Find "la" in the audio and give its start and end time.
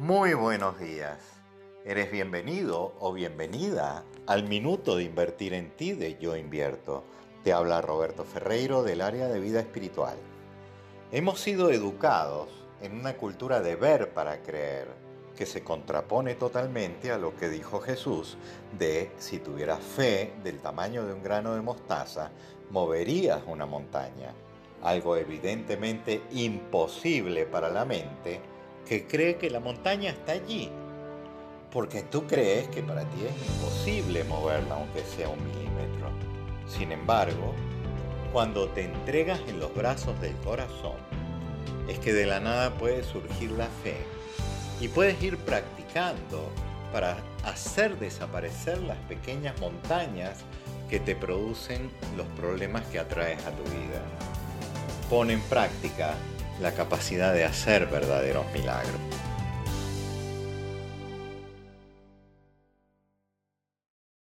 27.68-27.84, 29.50-29.60, 42.26-42.40, 43.52-43.68, 56.60-56.72